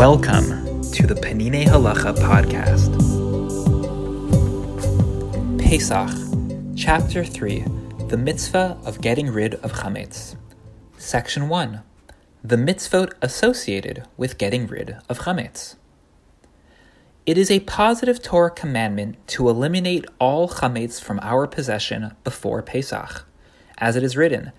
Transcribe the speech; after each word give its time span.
Welcome 0.00 0.80
to 0.92 1.06
the 1.06 1.12
Peninei 1.14 1.66
Halacha 1.66 2.14
podcast. 2.16 2.88
Pesach, 5.58 6.08
Chapter 6.74 7.22
3 7.22 7.66
The 8.08 8.16
Mitzvah 8.16 8.78
of 8.86 9.02
Getting 9.02 9.28
Rid 9.28 9.56
of 9.56 9.74
Chametz. 9.74 10.36
Section 10.96 11.50
1 11.50 11.82
The 12.42 12.56
mitzvot 12.56 13.12
associated 13.20 14.04
with 14.16 14.38
getting 14.38 14.66
rid 14.66 14.96
of 15.10 15.18
Chametz. 15.18 15.76
It 17.26 17.36
is 17.36 17.50
a 17.50 17.60
positive 17.60 18.22
Torah 18.22 18.50
commandment 18.50 19.18
to 19.26 19.50
eliminate 19.50 20.06
all 20.18 20.48
chametz 20.48 20.98
from 20.98 21.20
our 21.20 21.46
possession 21.46 22.16
before 22.24 22.62
Pesach. 22.62 23.26
As 23.76 23.96
it 23.96 24.02
is 24.02 24.16
written, 24.16 24.52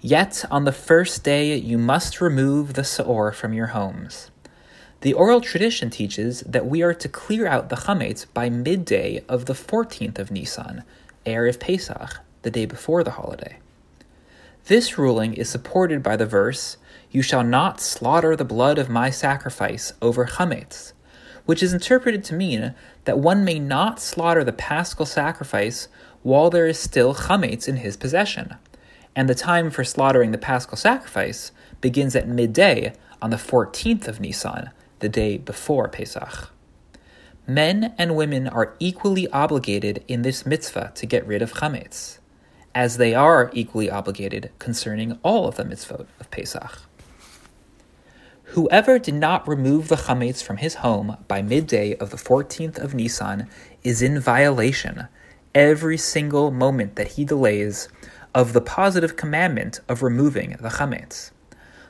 Yet 0.00 0.44
on 0.50 0.64
the 0.64 0.72
first 0.72 1.22
day 1.22 1.54
you 1.56 1.78
must 1.78 2.20
remove 2.20 2.74
the 2.74 2.82
seor 2.82 3.32
from 3.32 3.52
your 3.52 3.68
homes. 3.68 4.32
The 5.00 5.14
oral 5.14 5.40
tradition 5.40 5.90
teaches 5.90 6.40
that 6.40 6.66
we 6.66 6.82
are 6.82 6.94
to 6.94 7.08
clear 7.08 7.46
out 7.46 7.68
the 7.68 7.76
chametz 7.76 8.26
by 8.32 8.50
midday 8.50 9.22
of 9.28 9.46
the 9.46 9.52
14th 9.52 10.18
of 10.18 10.30
Nisan, 10.30 10.82
Erev 11.24 11.60
Pesach, 11.60 12.18
the 12.42 12.50
day 12.50 12.66
before 12.66 13.04
the 13.04 13.12
holiday. 13.12 13.58
This 14.66 14.98
ruling 14.98 15.34
is 15.34 15.48
supported 15.48 16.02
by 16.02 16.16
the 16.16 16.26
verse, 16.26 16.76
You 17.10 17.22
shall 17.22 17.44
not 17.44 17.80
slaughter 17.80 18.34
the 18.34 18.44
blood 18.44 18.76
of 18.76 18.88
my 18.88 19.10
sacrifice 19.10 19.92
over 20.02 20.26
chametz 20.26 20.92
which 21.48 21.62
is 21.62 21.72
interpreted 21.72 22.22
to 22.22 22.34
mean 22.34 22.74
that 23.06 23.18
one 23.18 23.42
may 23.42 23.58
not 23.58 23.98
slaughter 23.98 24.44
the 24.44 24.52
paschal 24.52 25.06
sacrifice 25.06 25.88
while 26.22 26.50
there 26.50 26.66
is 26.66 26.78
still 26.78 27.14
chametz 27.14 27.66
in 27.66 27.76
his 27.76 27.96
possession, 27.96 28.54
and 29.16 29.30
the 29.30 29.34
time 29.34 29.70
for 29.70 29.82
slaughtering 29.82 30.30
the 30.30 30.36
paschal 30.36 30.76
sacrifice 30.76 31.50
begins 31.80 32.14
at 32.14 32.28
midday 32.28 32.92
on 33.22 33.30
the 33.30 33.38
14th 33.38 34.06
of 34.06 34.20
Nisan, 34.20 34.68
the 35.00 35.08
day 35.08 35.38
before 35.38 35.88
Pesach. 35.88 36.50
Men 37.46 37.94
and 37.96 38.14
women 38.14 38.46
are 38.46 38.74
equally 38.78 39.26
obligated 39.28 40.04
in 40.06 40.22
this 40.22 40.44
mitzvah 40.44 40.92
to 40.94 41.06
get 41.06 41.26
rid 41.26 41.40
of 41.40 41.54
chametz, 41.54 42.18
as 42.74 42.96
they 42.98 43.14
are 43.14 43.50
equally 43.54 43.90
obligated 43.90 44.50
concerning 44.58 45.18
all 45.22 45.48
of 45.48 45.56
the 45.56 45.64
mitzvot 45.64 46.06
of 46.20 46.30
Pesach. 46.30 46.82
Whoever 48.52 48.98
did 48.98 49.14
not 49.14 49.46
remove 49.46 49.88
the 49.88 49.96
chametz 49.96 50.42
from 50.42 50.58
his 50.58 50.76
home 50.76 51.16
by 51.28 51.42
midday 51.42 51.94
of 51.96 52.10
the 52.10 52.16
14th 52.16 52.78
of 52.78 52.94
Nisan 52.94 53.48
is 53.82 54.00
in 54.00 54.20
violation 54.20 55.08
every 55.54 55.98
single 55.98 56.50
moment 56.50 56.96
that 56.96 57.08
he 57.08 57.24
delays 57.24 57.88
of 58.34 58.52
the 58.52 58.60
positive 58.60 59.16
commandment 59.16 59.80
of 59.88 60.02
removing 60.02 60.50
the 60.60 60.68
chametz. 60.68 61.30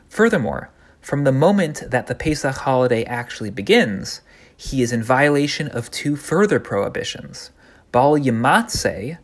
Furthermore, 0.08 0.70
from 1.08 1.24
the 1.24 1.32
moment 1.32 1.84
that 1.90 2.06
the 2.06 2.14
Pesach 2.14 2.54
holiday 2.54 3.02
actually 3.04 3.48
begins, 3.48 4.20
he 4.54 4.82
is 4.82 4.92
in 4.92 5.02
violation 5.02 5.66
of 5.68 5.90
two 5.90 6.16
further 6.16 6.60
prohibitions. 6.60 7.50
Bal 7.92 8.18
Yamatzeh, 8.18 9.16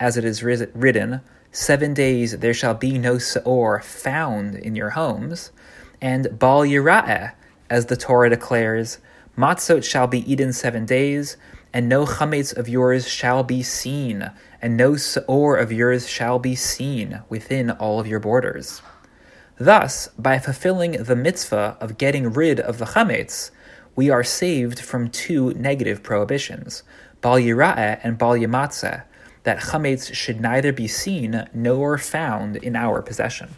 as 0.00 0.16
it 0.16 0.24
is 0.24 0.42
written, 0.42 1.20
seven 1.52 1.94
days 1.94 2.38
there 2.38 2.52
shall 2.52 2.74
be 2.74 2.98
no 2.98 3.18
seor 3.18 3.80
found 3.80 4.56
in 4.56 4.74
your 4.74 4.90
homes, 4.90 5.52
and 6.00 6.36
Bal 6.36 6.62
Yira'eh, 6.62 7.34
as 7.70 7.86
the 7.86 7.96
Torah 7.96 8.30
declares, 8.30 8.98
Matzot 9.36 9.84
shall 9.84 10.08
be 10.08 10.28
eaten 10.28 10.52
seven 10.52 10.86
days, 10.86 11.36
and 11.72 11.88
no 11.88 12.04
chametz 12.04 12.52
of 12.56 12.68
yours 12.68 13.06
shall 13.06 13.44
be 13.44 13.62
seen, 13.62 14.28
and 14.60 14.76
no 14.76 14.94
seor 14.94 15.56
of 15.62 15.70
yours 15.70 16.08
shall 16.08 16.40
be 16.40 16.56
seen 16.56 17.20
within 17.28 17.70
all 17.70 18.00
of 18.00 18.08
your 18.08 18.18
borders. 18.18 18.82
Thus, 19.58 20.08
by 20.16 20.38
fulfilling 20.38 20.92
the 20.92 21.16
mitzvah 21.16 21.76
of 21.80 21.98
getting 21.98 22.32
rid 22.32 22.60
of 22.60 22.78
the 22.78 22.84
chametz, 22.84 23.50
we 23.96 24.08
are 24.08 24.22
saved 24.22 24.78
from 24.78 25.10
two 25.10 25.52
negative 25.54 26.04
prohibitions, 26.04 26.84
Bal 27.20 27.36
and 27.36 28.16
Bal 28.16 28.38
that 29.42 29.60
chametz 29.60 30.14
should 30.14 30.40
neither 30.40 30.72
be 30.72 30.86
seen 30.86 31.48
nor 31.52 31.98
found 31.98 32.56
in 32.56 32.76
our 32.76 33.02
possession. 33.02 33.56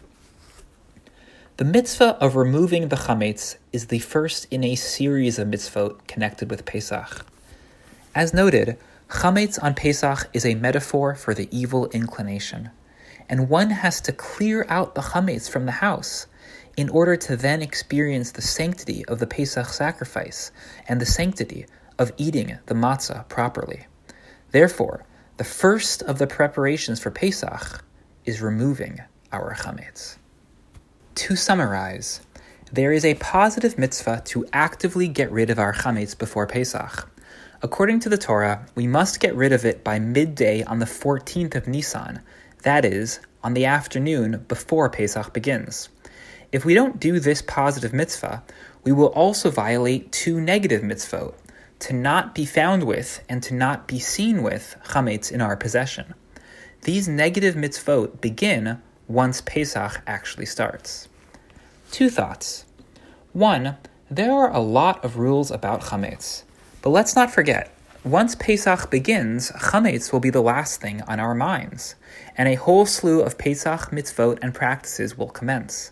The 1.57 1.65
mitzvah 1.65 2.17
of 2.19 2.35
removing 2.35 2.87
the 2.87 2.95
chametz 2.95 3.57
is 3.71 3.87
the 3.87 3.99
first 3.99 4.47
in 4.49 4.63
a 4.63 4.73
series 4.73 5.37
of 5.37 5.49
mitzvot 5.49 6.07
connected 6.07 6.49
with 6.49 6.65
Pesach. 6.65 7.25
As 8.15 8.33
noted, 8.33 8.77
chametz 9.09 9.61
on 9.61 9.75
Pesach 9.75 10.29
is 10.33 10.45
a 10.45 10.55
metaphor 10.55 11.13
for 11.13 11.35
the 11.35 11.47
evil 11.51 11.87
inclination, 11.89 12.71
and 13.31 13.47
one 13.47 13.69
has 13.69 14.01
to 14.01 14.11
clear 14.11 14.65
out 14.67 14.93
the 14.93 15.01
chametz 15.01 15.49
from 15.49 15.65
the 15.65 15.71
house 15.71 16.27
in 16.75 16.89
order 16.89 17.15
to 17.15 17.37
then 17.37 17.61
experience 17.61 18.31
the 18.31 18.41
sanctity 18.41 19.05
of 19.05 19.19
the 19.19 19.25
Pesach 19.25 19.67
sacrifice 19.67 20.51
and 20.87 20.99
the 20.99 21.05
sanctity 21.05 21.65
of 21.97 22.11
eating 22.17 22.57
the 22.65 22.75
matzah 22.75 23.27
properly. 23.29 23.87
Therefore, 24.51 25.05
the 25.37 25.45
first 25.45 26.03
of 26.03 26.19
the 26.19 26.27
preparations 26.27 26.99
for 26.99 27.09
Pesach 27.09 27.83
is 28.25 28.41
removing 28.41 28.99
our 29.31 29.55
chametz. 29.55 30.17
To 31.15 31.37
summarize, 31.37 32.19
there 32.71 32.91
is 32.91 33.05
a 33.05 33.15
positive 33.15 33.77
mitzvah 33.77 34.23
to 34.25 34.45
actively 34.51 35.07
get 35.07 35.31
rid 35.31 35.49
of 35.49 35.57
our 35.57 35.73
chametz 35.73 36.17
before 36.17 36.47
Pesach. 36.47 37.09
According 37.61 38.01
to 38.01 38.09
the 38.09 38.17
Torah, 38.17 38.65
we 38.75 38.87
must 38.87 39.21
get 39.21 39.35
rid 39.35 39.53
of 39.53 39.63
it 39.65 39.83
by 39.83 39.99
midday 39.99 40.63
on 40.63 40.79
the 40.79 40.85
14th 40.85 41.55
of 41.55 41.67
Nisan, 41.67 42.21
that 42.63 42.85
is, 42.85 43.19
on 43.43 43.53
the 43.53 43.65
afternoon 43.65 44.45
before 44.47 44.89
Pesach 44.89 45.33
begins. 45.33 45.89
If 46.51 46.65
we 46.65 46.73
don't 46.73 46.99
do 46.99 47.19
this 47.19 47.41
positive 47.41 47.93
mitzvah, 47.93 48.43
we 48.83 48.91
will 48.91 49.07
also 49.07 49.49
violate 49.49 50.11
two 50.11 50.39
negative 50.39 50.81
mitzvot 50.81 51.33
to 51.79 51.93
not 51.93 52.35
be 52.35 52.45
found 52.45 52.83
with 52.83 53.23
and 53.27 53.41
to 53.43 53.53
not 53.53 53.87
be 53.87 53.99
seen 53.99 54.43
with 54.43 54.75
chametz 54.85 55.31
in 55.31 55.41
our 55.41 55.55
possession. 55.55 56.13
These 56.83 57.07
negative 57.07 57.55
mitzvot 57.55 58.21
begin 58.21 58.81
once 59.07 59.41
Pesach 59.41 60.01
actually 60.07 60.45
starts. 60.45 61.07
Two 61.91 62.09
thoughts. 62.09 62.65
One, 63.33 63.77
there 64.09 64.31
are 64.31 64.51
a 64.51 64.59
lot 64.59 65.03
of 65.05 65.17
rules 65.17 65.51
about 65.51 65.81
chametz, 65.81 66.43
but 66.81 66.89
let's 66.89 67.15
not 67.15 67.31
forget, 67.31 67.73
once 68.03 68.33
Pesach 68.33 68.89
begins, 68.89 69.51
chametz 69.51 70.11
will 70.11 70.19
be 70.19 70.31
the 70.31 70.41
last 70.41 70.81
thing 70.81 71.03
on 71.03 71.19
our 71.19 71.35
minds, 71.35 71.93
and 72.35 72.49
a 72.49 72.55
whole 72.55 72.87
slew 72.87 73.21
of 73.21 73.37
Pesach 73.37 73.91
mitzvot 73.91 74.39
and 74.41 74.55
practices 74.55 75.15
will 75.15 75.29
commence. 75.29 75.91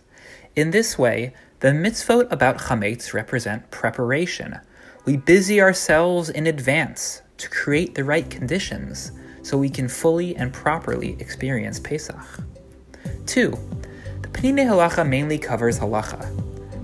In 0.56 0.72
this 0.72 0.98
way, 0.98 1.34
the 1.60 1.68
mitzvot 1.68 2.32
about 2.32 2.58
chametz 2.58 3.14
represent 3.14 3.70
preparation. 3.70 4.60
We 5.06 5.18
busy 5.18 5.62
ourselves 5.62 6.32
in 6.32 6.48
advance 6.48 7.22
to 7.38 7.50
create 7.50 7.94
the 7.94 8.04
right 8.04 8.28
conditions 8.28 9.12
so 9.44 9.56
we 9.58 9.70
can 9.70 9.88
fully 9.88 10.36
and 10.36 10.52
properly 10.52 11.16
experience 11.20 11.80
Pesach. 11.80 12.44
2. 13.28 13.52
The 14.24 14.28
Peninei 14.30 14.66
Halacha 14.66 15.08
mainly 15.08 15.38
covers 15.38 15.78
halacha, 15.80 16.28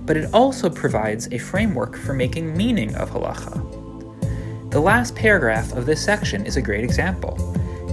but 0.06 0.16
it 0.16 0.32
also 0.32 0.70
provides 0.70 1.26
a 1.32 1.38
framework 1.38 1.96
for 1.96 2.14
making 2.14 2.56
meaning 2.56 2.94
of 2.94 3.10
halacha. 3.10 3.75
The 4.76 4.82
last 4.82 5.16
paragraph 5.16 5.72
of 5.72 5.86
this 5.86 6.04
section 6.04 6.44
is 6.44 6.58
a 6.58 6.60
great 6.60 6.84
example. 6.84 7.34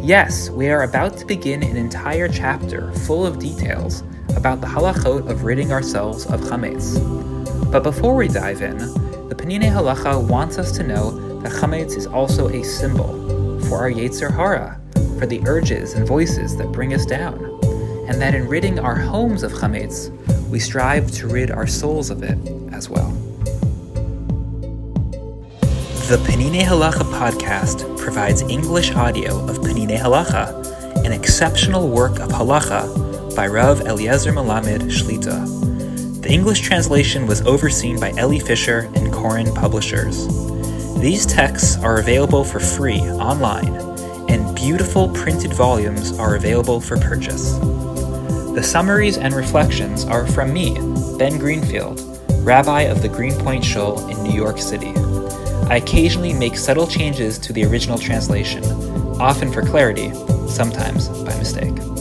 Yes, 0.02 0.50
we 0.50 0.68
are 0.68 0.84
about 0.84 1.16
to 1.16 1.26
begin 1.26 1.64
an 1.64 1.78
entire 1.78 2.28
chapter 2.28 2.92
full 2.92 3.26
of 3.26 3.40
details 3.40 4.04
about 4.36 4.60
the 4.60 4.68
halachot 4.68 5.30
of 5.30 5.46
ridding 5.46 5.72
ourselves 5.72 6.26
of 6.26 6.42
chametz. 6.42 7.00
But 7.72 7.84
before 7.84 8.16
we 8.16 8.28
dive 8.28 8.62
in, 8.62 8.80
the 9.30 9.34
Peninei 9.34 9.72
Halacha 9.72 10.28
wants 10.28 10.58
us 10.58 10.74
to 10.74 10.84
know 10.84 11.40
that 11.40 11.54
chametz 11.54 11.96
is 11.96 12.06
also 12.06 12.50
a 12.50 12.62
symbol 12.66 13.62
for 13.70 13.78
our 13.78 13.90
Yetzer 13.90 14.30
Hara, 14.30 14.78
for 15.18 15.26
the 15.26 15.42
urges 15.48 15.94
and 15.94 16.06
voices 16.06 16.58
that 16.58 16.74
bring 16.74 16.94
us 16.94 17.06
down 17.06 17.42
and 18.10 18.22
that 18.22 18.36
in 18.36 18.46
ridding 18.46 18.78
our 18.78 18.96
homes 18.96 19.44
of 19.44 19.54
chametz, 19.54 20.10
we 20.50 20.60
strive 20.60 21.10
to 21.12 21.30
rid 21.30 21.50
our 21.50 21.66
souls 21.66 22.10
of 22.10 22.24
it 22.24 22.38
as 22.74 22.90
well. 22.90 23.18
The 26.10 26.18
Peninei 26.18 26.64
Halacha 26.64 27.10
podcast 27.18 27.98
provides 27.98 28.42
English 28.42 28.92
audio 28.92 29.40
of 29.48 29.60
Peninei 29.60 29.98
Halacha, 29.98 31.06
an 31.06 31.14
exceptional 31.14 31.88
work 31.88 32.20
of 32.20 32.28
halacha 32.28 33.34
by 33.38 33.48
Rav 33.48 33.88
Eliezer 33.88 34.34
Melamed 34.34 34.92
Shlita. 34.92 36.22
The 36.22 36.30
English 36.30 36.60
translation 36.60 37.26
was 37.26 37.42
overseen 37.44 38.02
by 38.02 38.12
Elli 38.18 38.40
Fischer 38.40 38.92
and 38.96 39.14
Koren 39.14 39.54
Publishers. 39.54 40.28
These 41.00 41.26
texts 41.26 41.78
are 41.78 42.00
available 42.00 42.44
for 42.44 42.60
free 42.60 43.00
online, 43.00 43.74
and 44.30 44.54
beautiful 44.58 45.08
printed 45.08 45.54
volumes 45.54 46.20
are 46.20 46.36
available 46.36 46.82
for 46.82 46.98
purchase. 46.98 47.54
The 48.54 48.62
summaries 48.62 49.18
and 49.18 49.34
reflections 49.34 50.04
are 50.04 50.28
from 50.28 50.52
me, 50.52 50.74
Ben 51.18 51.38
Greenfield, 51.40 52.02
rabbi 52.46 52.82
of 52.82 53.02
the 53.02 53.10
Greenpoint 53.10 53.64
Shul 53.64 54.06
in 54.10 54.22
New 54.22 54.34
York 54.36 54.58
City. 54.58 54.94
I 55.70 55.78
occasionally 55.78 56.34
make 56.34 56.58
subtle 56.58 56.88
changes 56.88 57.38
to 57.40 57.54
the 57.54 57.66
original 57.66 57.98
translation, 57.98 58.64
often 59.20 59.52
for 59.52 59.62
clarity, 59.62 60.14
sometimes 60.48 61.08
by 61.10 61.36
mistake. 61.38 61.93